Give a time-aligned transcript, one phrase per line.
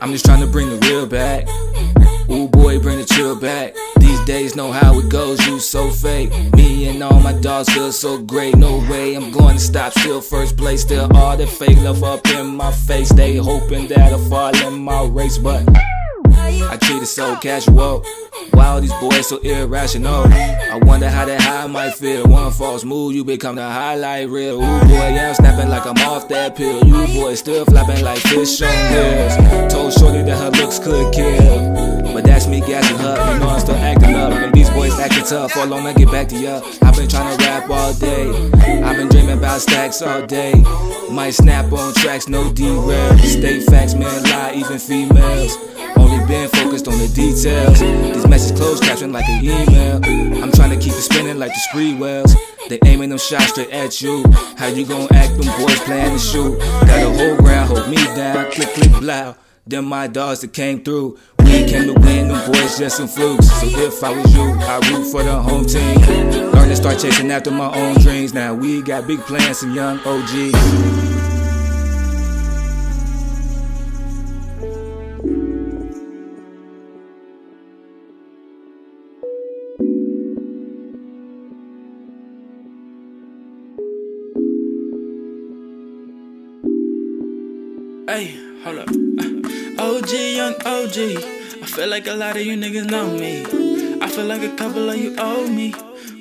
[0.00, 1.48] I'm just trying to bring the real back.
[2.30, 3.74] Ooh boy, bring the chill back.
[3.98, 6.30] These days know how it goes, you so fake.
[6.54, 8.56] Me and all my dogs feel so great.
[8.56, 9.92] No way I'm going to stop.
[9.92, 13.12] Still first place, still all the fake love up in my face.
[13.12, 15.66] They hoping that I fall in my race, but
[16.48, 18.04] I treat it so casual.
[18.52, 20.24] Wow, these boys so irrational.
[20.26, 22.26] I wonder how that high might feel.
[22.26, 24.56] One false move, you become the highlight reel.
[24.56, 26.84] Ooh boy, yeah, I'm snapping like I'm off that pill.
[26.84, 29.72] You boys still flapping like fish on wheels.
[29.72, 31.98] Told Shorty that her looks could kill.
[32.12, 34.32] But that's me gassing her, you know I'm still acting up.
[34.32, 36.60] And these boys acting tough, all on I get back to ya.
[36.82, 38.30] I've been trying to rap all day.
[38.82, 40.54] I've been dreaming about stacks all day.
[41.10, 43.18] Might snap on tracks, no derail.
[43.18, 45.56] State facts, man, lie, even females.
[45.98, 47.80] Only been focused on the details.
[47.80, 49.96] These messages closed caption like an email.
[50.42, 52.34] I'm trying to keep it spinning like the screen wells.
[52.68, 54.24] They aiming them shots straight at you.
[54.56, 55.36] How you gon' act?
[55.40, 56.58] Them boys playing to shoot.
[56.58, 58.50] Got a whole ground, hold me down.
[58.52, 59.34] Click, click, blow.
[59.66, 61.18] Them my dogs that came through.
[61.40, 63.50] We came to win, them boys just some flukes.
[63.60, 66.00] So if I was you, I root for the home team.
[66.52, 68.32] Learn to start chasing after my own dreams.
[68.32, 71.07] Now we got big plans, some young OGs.
[88.08, 88.88] Hey, hold up.
[89.78, 90.96] OG, young OG.
[91.60, 93.44] I feel like a lot of you niggas know me.
[94.00, 95.74] I feel like a couple of you owe me.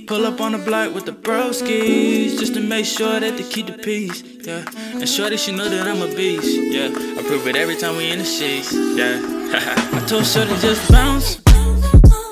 [0.06, 3.68] Pull up on the block with the broskies just to make sure that they keep
[3.68, 4.22] the peace.
[4.22, 4.66] Yeah,
[4.96, 6.60] and shorty, she know that I'm a beast.
[6.60, 8.74] Yeah, I prove it every time we in the sheets.
[8.74, 9.22] Yeah,
[9.94, 11.38] I told shorty just bounce.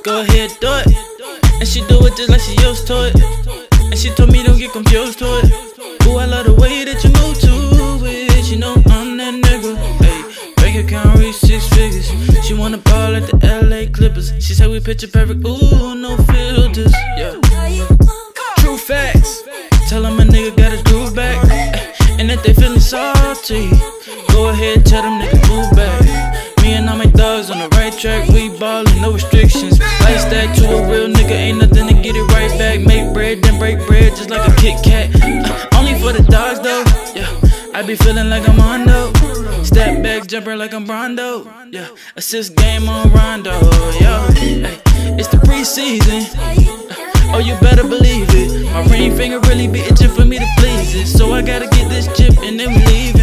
[0.04, 0.88] Go ahead, do it.
[1.62, 3.16] And she do it just like she used to it.
[3.80, 5.55] And she told me don't get confused to it.
[14.66, 15.46] Said we picture perfect.
[15.46, 16.92] Ooh, no filters.
[17.16, 17.40] Yeah.
[18.58, 19.44] True facts.
[19.88, 21.38] Tell them a nigga got his groove back.
[22.18, 23.70] And if they feeling salty.
[24.30, 26.64] Go ahead, tell them niggas move back.
[26.64, 28.28] Me and all my thugs on the right track.
[28.30, 29.78] We ballin', no restrictions.
[29.78, 32.80] Like that to a real nigga, ain't nothing to get it right back.
[32.82, 35.14] Make bread, then break bread just like a Kit Kat.
[35.14, 36.84] Uh, only for the dogs though.
[37.14, 37.30] Yeah.
[37.76, 38.75] I be feeling like I'm Hondo.
[40.36, 41.50] Jumper like I'm Rondo.
[41.72, 41.88] Yeah,
[42.18, 43.54] assist game on Rondo.
[44.02, 44.68] Yo, hey,
[45.16, 46.28] it's the preseason.
[47.34, 48.66] Oh, you better believe it.
[48.74, 51.08] My ring finger really be itching for me to please it.
[51.08, 53.15] So I gotta get this chip and then we